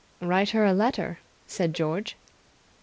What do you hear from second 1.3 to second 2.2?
said George.